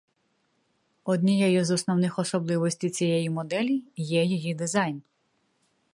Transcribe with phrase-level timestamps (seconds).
[1.03, 5.01] Однією з основних особливостей цієї моделі є її дизайн.